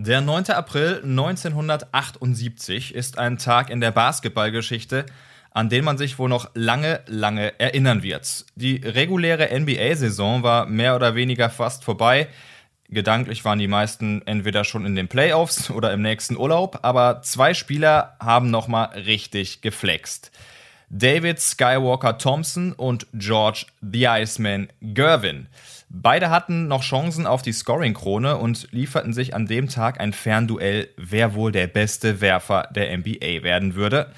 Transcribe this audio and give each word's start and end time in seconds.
Der 0.00 0.20
9. 0.20 0.50
April 0.50 1.00
1978 1.02 2.94
ist 2.94 3.18
ein 3.18 3.36
Tag 3.36 3.68
in 3.68 3.80
der 3.80 3.90
Basketballgeschichte, 3.90 5.04
an 5.50 5.68
den 5.70 5.84
man 5.84 5.98
sich 5.98 6.20
wohl 6.20 6.28
noch 6.28 6.50
lange, 6.54 7.00
lange 7.08 7.58
erinnern 7.58 8.04
wird. 8.04 8.46
Die 8.54 8.76
reguläre 8.76 9.48
NBA-Saison 9.58 10.44
war 10.44 10.66
mehr 10.66 10.94
oder 10.94 11.16
weniger 11.16 11.50
fast 11.50 11.82
vorbei. 11.82 12.28
Gedanklich 12.88 13.44
waren 13.44 13.58
die 13.58 13.66
meisten 13.66 14.22
entweder 14.24 14.62
schon 14.62 14.86
in 14.86 14.94
den 14.94 15.08
Playoffs 15.08 15.68
oder 15.68 15.92
im 15.92 16.00
nächsten 16.00 16.36
Urlaub, 16.36 16.78
aber 16.82 17.20
zwei 17.22 17.52
Spieler 17.52 18.16
haben 18.20 18.52
nochmal 18.52 18.90
richtig 19.00 19.62
geflext. 19.62 20.30
David 20.90 21.40
Skywalker 21.40 22.18
Thompson 22.18 22.72
und 22.72 23.08
George 23.14 23.66
the 23.80 24.06
Iceman 24.06 24.68
Gervin. 24.80 25.48
Beide 25.90 26.28
hatten 26.28 26.68
noch 26.68 26.82
Chancen 26.82 27.26
auf 27.26 27.40
die 27.40 27.52
Scoring-Krone 27.52 28.36
und 28.36 28.68
lieferten 28.72 29.14
sich 29.14 29.34
an 29.34 29.46
dem 29.46 29.68
Tag 29.68 30.00
ein 30.00 30.12
Fernduell, 30.12 30.90
wer 30.96 31.34
wohl 31.34 31.50
der 31.50 31.66
beste 31.66 32.20
Werfer 32.20 32.68
der 32.74 32.96
NBA 32.96 33.42
werden 33.42 33.74
würde. 33.74 34.12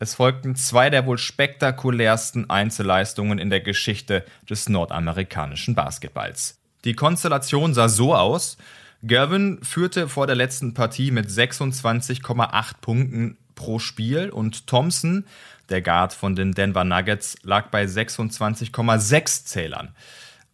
Es 0.00 0.16
folgten 0.16 0.56
zwei 0.56 0.90
der 0.90 1.06
wohl 1.06 1.18
spektakulärsten 1.18 2.50
Einzelleistungen 2.50 3.38
in 3.38 3.50
der 3.50 3.60
Geschichte 3.60 4.24
des 4.50 4.68
nordamerikanischen 4.68 5.76
Basketballs. 5.76 6.58
Die 6.84 6.94
Konstellation 6.94 7.72
sah 7.72 7.88
so 7.88 8.16
aus. 8.16 8.56
Gervin 9.04 9.60
führte 9.62 10.08
vor 10.08 10.26
der 10.26 10.34
letzten 10.34 10.74
Partie 10.74 11.12
mit 11.12 11.28
26,8 11.28 12.72
Punkten 12.80 13.36
pro 13.54 13.78
Spiel 13.78 14.28
und 14.30 14.66
Thompson, 14.66 15.24
der 15.68 15.82
Guard 15.82 16.12
von 16.12 16.34
den 16.34 16.50
Denver 16.50 16.82
Nuggets, 16.82 17.36
lag 17.44 17.68
bei 17.68 17.84
26,6 17.84 19.44
Zählern. 19.44 19.94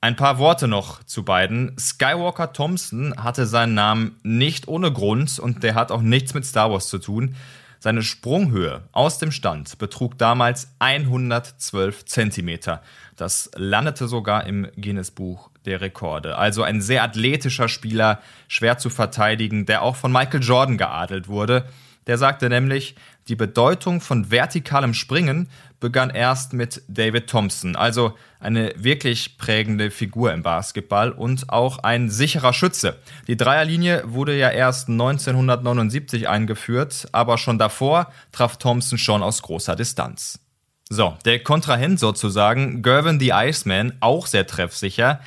Ein 0.00 0.14
paar 0.14 0.38
Worte 0.38 0.68
noch 0.68 1.02
zu 1.02 1.24
beiden. 1.24 1.76
Skywalker 1.76 2.52
Thompson 2.52 3.14
hatte 3.16 3.46
seinen 3.46 3.74
Namen 3.74 4.16
nicht 4.22 4.68
ohne 4.68 4.92
Grund 4.92 5.40
und 5.40 5.64
der 5.64 5.74
hat 5.74 5.90
auch 5.90 6.02
nichts 6.02 6.34
mit 6.34 6.46
Star 6.46 6.70
Wars 6.70 6.88
zu 6.88 6.98
tun. 6.98 7.34
Seine 7.80 8.02
Sprunghöhe 8.02 8.82
aus 8.92 9.18
dem 9.18 9.32
Stand 9.32 9.76
betrug 9.78 10.16
damals 10.16 10.68
112 10.78 12.04
Zentimeter. 12.04 12.80
Das 13.16 13.50
landete 13.56 14.06
sogar 14.06 14.46
im 14.46 14.68
Guinness-Buch 14.76 15.50
der 15.64 15.80
Rekorde. 15.80 16.38
Also 16.38 16.62
ein 16.62 16.80
sehr 16.80 17.02
athletischer 17.02 17.68
Spieler, 17.68 18.20
schwer 18.46 18.78
zu 18.78 18.90
verteidigen, 18.90 19.66
der 19.66 19.82
auch 19.82 19.96
von 19.96 20.12
Michael 20.12 20.44
Jordan 20.44 20.78
geadelt 20.78 21.26
wurde. 21.26 21.66
Der 22.08 22.18
sagte 22.18 22.48
nämlich, 22.48 22.96
die 23.28 23.36
Bedeutung 23.36 24.00
von 24.00 24.30
vertikalem 24.30 24.94
Springen 24.94 25.48
begann 25.78 26.08
erst 26.08 26.54
mit 26.54 26.82
David 26.88 27.28
Thompson, 27.28 27.76
also 27.76 28.14
eine 28.40 28.72
wirklich 28.76 29.36
prägende 29.36 29.90
Figur 29.90 30.32
im 30.32 30.42
Basketball 30.42 31.12
und 31.12 31.50
auch 31.50 31.78
ein 31.80 32.08
sicherer 32.08 32.54
Schütze. 32.54 32.96
Die 33.26 33.36
Dreierlinie 33.36 34.02
wurde 34.06 34.36
ja 34.36 34.48
erst 34.48 34.88
1979 34.88 36.28
eingeführt, 36.28 37.08
aber 37.12 37.36
schon 37.36 37.58
davor 37.58 38.10
traf 38.32 38.56
Thompson 38.56 38.98
schon 38.98 39.22
aus 39.22 39.42
großer 39.42 39.76
Distanz. 39.76 40.40
So, 40.88 41.18
der 41.26 41.42
Kontrahent 41.42 42.00
sozusagen, 42.00 42.82
Gervin 42.82 43.20
the 43.20 43.32
Iceman, 43.34 43.92
auch 44.00 44.26
sehr 44.26 44.46
treffsicher, 44.46 45.20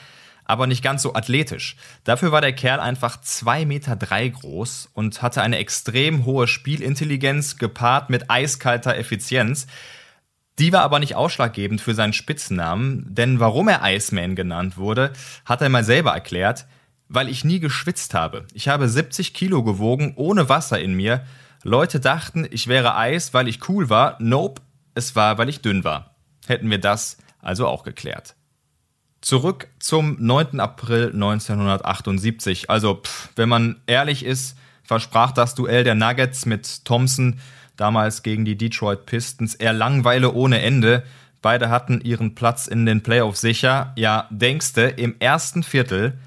aber 0.52 0.68
nicht 0.68 0.84
ganz 0.84 1.02
so 1.02 1.16
athletisch. 1.16 1.78
Dafür 2.04 2.34
war 2.34 2.42
der 2.42 2.52
Kerl 2.52 2.82
einfach 2.82 3.24
2,3 3.24 3.66
Meter 3.66 3.96
drei 3.96 4.28
groß 4.28 4.90
und 4.94 5.22
hatte 5.22 5.42
eine 5.42 5.58
extrem 5.58 6.26
hohe 6.26 6.46
Spielintelligenz 6.46 7.58
gepaart 7.58 8.10
mit 8.10 8.30
eiskalter 8.30 8.98
Effizienz. 8.98 9.66
Die 10.60 10.74
war 10.74 10.82
aber 10.82 11.00
nicht 11.00 11.16
ausschlaggebend 11.16 11.80
für 11.80 11.94
seinen 11.94 12.12
Spitznamen, 12.12 13.06
denn 13.08 13.40
warum 13.40 13.70
er 13.70 13.80
Iceman 13.84 14.36
genannt 14.36 14.78
wurde, 14.78 15.14
hat 15.46 15.62
er 15.62 15.70
mal 15.70 15.86
selber 15.86 16.12
erklärt, 16.12 16.66
weil 17.08 17.30
ich 17.30 17.46
nie 17.46 17.62
geschwitzt 17.62 18.14
habe. 18.14 18.46
Ich 18.54 18.68
habe 18.68 18.90
70 18.90 19.34
Kilo 19.34 19.64
gewogen, 19.64 20.14
ohne 20.18 20.50
Wasser 20.50 20.81
in 20.81 20.94
mir. 20.96 21.25
Leute 21.64 22.02
dachten, 22.02 22.46
ich 22.52 22.68
wäre 22.68 22.98
Eis, 22.98 23.34
weil 23.34 23.48
ich 23.48 23.70
cool 23.70 23.90
war. 23.90 24.18
Nope, 24.20 24.62
es 24.96 25.16
war, 25.16 25.38
weil 25.38 25.48
ich 25.48 25.62
dünn 25.62 25.86
war. 25.86 26.16
Hätten 26.46 26.70
wir 26.70 26.80
das 26.80 27.18
also 27.42 27.68
auch 27.68 27.84
geklärt. 27.84 28.36
Zurück 29.22 29.68
zum 29.80 30.18
9. 30.20 30.59
April 30.59 31.12
1978. 31.14 32.70
Also, 32.70 32.96
pff, 32.96 33.30
wenn 33.36 33.50
man 33.50 33.80
ehrlich 33.86 34.26
ist, 34.26 34.58
versprach 34.84 35.32
das 35.32 35.54
Duell 35.56 35.84
der 35.84 35.96
Nuggets 35.96 36.46
mit 36.46 36.84
Thompson 36.86 37.40
damals 37.78 38.24
gegen 38.24 38.46
die 38.46 38.58
Detroit 38.58 39.06
Pistons 39.06 39.56
eher 39.56 39.74
Langweile 39.74 40.34
ohne 40.34 40.62
Ende. 40.62 41.04
Beide 41.42 41.70
hatten 41.70 42.02
ihren 42.02 42.36
Platz 42.36 42.68
in 42.68 42.86
den 42.86 43.04
Playoffs 43.04 43.42
sicher. 43.42 43.94
Ja, 43.96 44.28
denkste, 44.31 44.81
im 44.81 45.16
ersten 45.20 45.64
Viertel 45.64 46.18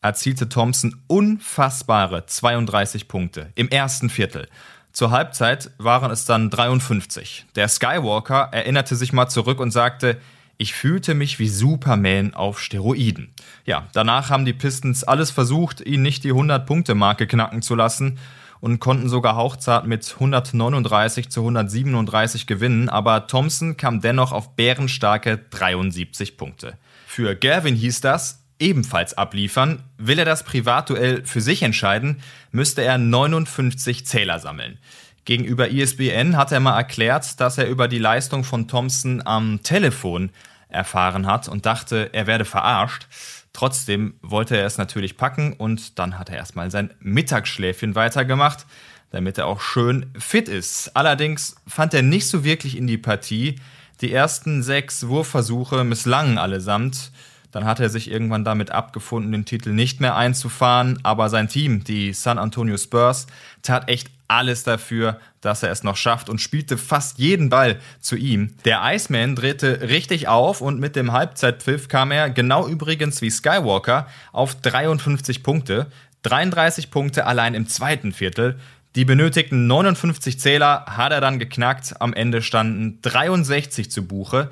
erzielte 0.00 0.48
Thompson 0.48 1.00
unfassbare 1.06 2.26
32 2.26 3.08
Punkte. 3.08 3.50
Im 3.54 3.68
ersten 3.68 4.10
Viertel. 4.10 4.48
Zur 4.92 5.10
Halbzeit 5.10 5.70
waren 5.78 6.10
es 6.10 6.24
dann 6.24 6.50
53. 6.50 7.46
Der 7.56 7.68
Skywalker 7.68 8.48
erinnerte 8.52 8.94
sich 8.96 9.12
mal 9.12 9.28
zurück 9.28 9.58
und 9.58 9.72
sagte, 9.72 10.18
ich 10.58 10.74
fühlte 10.74 11.14
mich 11.14 11.38
wie 11.38 11.48
Superman 11.48 12.34
auf 12.34 12.60
Steroiden. 12.60 13.34
Ja, 13.64 13.88
danach 13.92 14.30
haben 14.30 14.44
die 14.44 14.52
Pistons 14.52 15.04
alles 15.04 15.30
versucht, 15.30 15.80
ihn 15.80 16.02
nicht 16.02 16.24
die 16.24 16.32
100-Punkte-Marke 16.32 17.26
knacken 17.26 17.62
zu 17.62 17.74
lassen 17.74 18.18
und 18.60 18.80
konnten 18.80 19.08
sogar 19.08 19.36
hauchzart 19.36 19.86
mit 19.86 20.10
139 20.14 21.28
zu 21.28 21.40
137 21.40 22.46
gewinnen, 22.46 22.88
aber 22.88 23.26
Thompson 23.26 23.76
kam 23.76 24.00
dennoch 24.00 24.32
auf 24.32 24.56
bärenstarke 24.56 25.38
73 25.50 26.36
Punkte. 26.36 26.78
Für 27.06 27.34
Gavin 27.34 27.74
hieß 27.74 28.00
das, 28.00 28.44
ebenfalls 28.58 29.14
abliefern. 29.14 29.82
Will 29.98 30.18
er 30.18 30.24
das 30.24 30.44
Privatduell 30.44 31.24
für 31.24 31.40
sich 31.40 31.62
entscheiden, 31.62 32.20
müsste 32.52 32.82
er 32.82 32.98
59 32.98 34.06
Zähler 34.06 34.38
sammeln. 34.38 34.78
Gegenüber 35.24 35.70
ESPN 35.70 36.36
hat 36.36 36.52
er 36.52 36.60
mal 36.60 36.76
erklärt, 36.76 37.40
dass 37.40 37.56
er 37.58 37.68
über 37.68 37.88
die 37.88 37.98
Leistung 37.98 38.44
von 38.44 38.68
Thompson 38.68 39.22
am 39.24 39.62
Telefon 39.62 40.30
erfahren 40.68 41.26
hat 41.26 41.48
und 41.48 41.66
dachte, 41.66 42.10
er 42.12 42.26
werde 42.26 42.44
verarscht. 42.44 43.06
Trotzdem 43.52 44.14
wollte 44.20 44.56
er 44.56 44.66
es 44.66 44.78
natürlich 44.78 45.16
packen 45.16 45.52
und 45.54 45.98
dann 45.98 46.18
hat 46.18 46.28
er 46.28 46.36
erstmal 46.36 46.70
sein 46.70 46.92
Mittagsschläfchen 46.98 47.94
weitergemacht, 47.94 48.66
damit 49.10 49.38
er 49.38 49.46
auch 49.46 49.60
schön 49.60 50.10
fit 50.18 50.48
ist. 50.48 50.94
Allerdings 50.96 51.54
fand 51.66 51.94
er 51.94 52.02
nicht 52.02 52.28
so 52.28 52.44
wirklich 52.44 52.76
in 52.76 52.86
die 52.86 52.98
Partie. 52.98 53.60
Die 54.00 54.12
ersten 54.12 54.62
sechs 54.62 55.06
Wurfversuche 55.06 55.84
misslangen 55.84 56.36
allesamt. 56.36 57.12
Dann 57.54 57.66
hat 57.66 57.78
er 57.78 57.88
sich 57.88 58.10
irgendwann 58.10 58.42
damit 58.42 58.72
abgefunden, 58.72 59.30
den 59.30 59.44
Titel 59.44 59.70
nicht 59.70 60.00
mehr 60.00 60.16
einzufahren. 60.16 60.98
Aber 61.04 61.28
sein 61.28 61.46
Team, 61.46 61.84
die 61.84 62.12
San 62.12 62.36
Antonio 62.36 62.76
Spurs, 62.76 63.28
tat 63.62 63.88
echt 63.88 64.10
alles 64.26 64.64
dafür, 64.64 65.20
dass 65.40 65.62
er 65.62 65.70
es 65.70 65.84
noch 65.84 65.96
schafft 65.96 66.28
und 66.28 66.40
spielte 66.40 66.76
fast 66.76 67.20
jeden 67.20 67.50
Ball 67.50 67.78
zu 68.00 68.16
ihm. 68.16 68.56
Der 68.64 68.80
Iceman 68.82 69.36
drehte 69.36 69.82
richtig 69.82 70.26
auf 70.26 70.62
und 70.62 70.80
mit 70.80 70.96
dem 70.96 71.12
Halbzeitpfiff 71.12 71.86
kam 71.86 72.10
er, 72.10 72.28
genau 72.28 72.66
übrigens 72.66 73.22
wie 73.22 73.30
Skywalker, 73.30 74.08
auf 74.32 74.60
53 74.60 75.44
Punkte. 75.44 75.86
33 76.22 76.90
Punkte 76.90 77.24
allein 77.24 77.54
im 77.54 77.68
zweiten 77.68 78.10
Viertel. 78.10 78.58
Die 78.96 79.04
benötigten 79.04 79.68
59 79.68 80.40
Zähler 80.40 80.86
hat 80.88 81.12
er 81.12 81.20
dann 81.20 81.38
geknackt. 81.38 82.00
Am 82.00 82.14
Ende 82.14 82.42
standen 82.42 82.98
63 83.02 83.92
zu 83.92 84.08
Buche. 84.08 84.50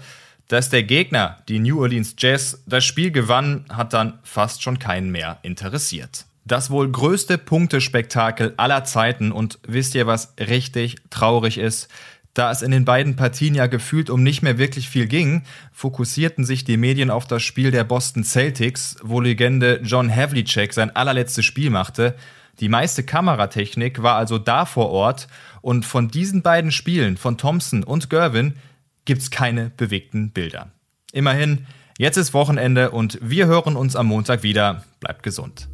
Dass 0.49 0.69
der 0.69 0.83
Gegner, 0.83 1.39
die 1.49 1.59
New 1.59 1.81
Orleans 1.81 2.15
Jazz, 2.19 2.63
das 2.67 2.85
Spiel 2.85 3.11
gewann, 3.11 3.65
hat 3.69 3.93
dann 3.93 4.19
fast 4.23 4.63
schon 4.63 4.79
keinen 4.79 5.11
mehr 5.11 5.39
interessiert. 5.43 6.27
Das 6.45 6.71
wohl 6.71 6.91
größte 6.91 7.39
Punktespektakel 7.39 8.55
aller 8.57 8.85
Zeiten 8.85 9.31
und 9.31 9.59
wisst 9.67 9.95
ihr, 9.95 10.07
was 10.07 10.35
richtig 10.39 10.97
traurig 11.11 11.57
ist? 11.57 11.89
Da 12.35 12.51
es 12.51 12.63
in 12.63 12.71
den 12.71 12.87
beiden 12.87 13.15
Partien 13.15 13.55
ja 13.55 13.67
gefühlt 13.67 14.09
um 14.09 14.23
nicht 14.23 14.43
mehr 14.43 14.57
wirklich 14.57 14.89
viel 14.89 15.07
ging, 15.07 15.43
fokussierten 15.71 16.45
sich 16.45 16.65
die 16.65 16.79
Medien 16.79 17.11
auf 17.11 17.27
das 17.27 17.43
Spiel 17.43 17.71
der 17.71 17.85
Boston 17.85 18.25
Celtics, 18.25 18.97
wo 19.03 19.21
Legende 19.21 19.81
John 19.85 20.15
Havlicek 20.15 20.73
sein 20.73 20.95
allerletztes 20.97 21.45
Spiel 21.45 21.69
machte. 21.69 22.17
Die 22.59 22.71
meiste 22.71 23.03
Kameratechnik 23.03 24.03
war 24.03 24.17
also 24.17 24.39
da 24.39 24.65
vor 24.65 24.91
Ort 24.91 25.29
und 25.61 25.85
von 25.85 26.09
diesen 26.09 26.43
beiden 26.43 26.73
Spielen 26.73 27.19
von 27.19 27.37
Thompson 27.37 27.85
und 27.85 28.09
Gervin 28.09 28.55
gibt's 29.05 29.31
keine 29.31 29.71
bewegten 29.71 30.31
Bilder. 30.31 30.71
Immerhin, 31.13 31.67
jetzt 31.99 32.17
ist 32.17 32.35
Wochenende 32.35 32.91
und 32.91 33.19
wir 33.21 33.47
hören 33.47 33.77
uns 33.77 33.97
am 33.97 34.07
Montag 34.07 34.43
wieder. 34.43 34.85
Bleibt 35.01 35.23
gesund. 35.23 35.69